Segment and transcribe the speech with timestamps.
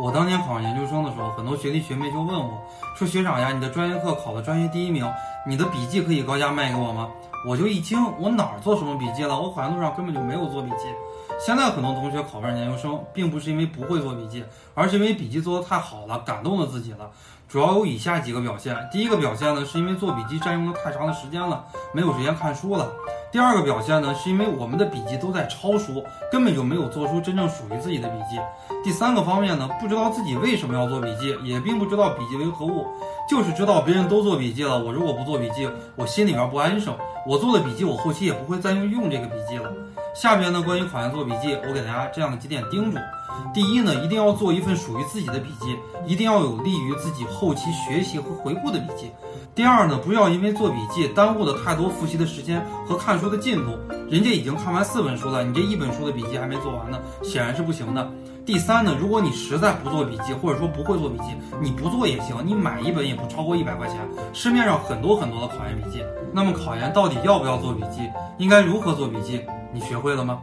[0.00, 2.62] 我当年考上研究生的时候，很多学弟学妹就问我，
[2.94, 5.04] 说学长呀，你的专业课考了专业第一名，
[5.44, 7.08] 你的笔记可以高价卖给我吗？
[7.44, 9.36] 我就一听，我哪儿做什么笔记了？
[9.36, 10.86] 我考研路上根本就没有做笔记。
[11.44, 17.10] 现在很多同学考不上研究生，并不是因为不会做笔记，而是因为笔记做得太好了，感动了自己了。
[17.48, 18.76] 主要有以下几个表现。
[18.92, 22.88] 第一个表现呢，是因为做笔记占用了太长的时间了，没有时间看书了。
[23.30, 26.02] 第二个表现呢，是因为我们的笔记都在抄书，
[26.32, 28.40] 根本就没有做出真正属于自己的笔记。
[28.82, 32.86] 第三个方面呢，不知道自己为什么要做笔记，也并不知道笔记为何物，
[33.28, 36.96] 就是知道别人都做笔记了，我如果不做笔记，我心里边不安生。
[37.26, 39.70] 我做的笔记，我后期也不会再用用这个笔记了。
[40.20, 42.98] 下边呢，关于考研做笔记，我给大家这样的几点叮嘱：
[43.54, 49.12] 第一呢，一定要做一份属于自己的笔记，一定要有利于自己后期学习和回顾的笔记。
[49.54, 53.78] 第二呢，不要因为做笔记耽误了太多复习的时间和看书的进度。
[54.10, 58.10] 人家已经看完四本书了，你这一本书的笔记还没做完呢，显然是不行的。
[58.44, 61.26] 第三呢，如果你实在不做笔记，或者说不会做笔记，
[61.60, 63.98] 你不做也行，你买一本也不超过一百块钱。
[64.32, 68.00] 市面上很多很多的考研笔记，那么考研到底要不要做笔记？
[68.38, 69.40] 应该如何做笔记？
[69.78, 70.42] 你学会了吗？